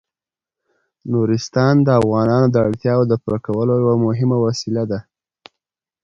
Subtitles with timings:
[1.11, 4.99] نورستان د افغانانو د اړتیاوو د پوره کولو یوه مهمه وسیله ده.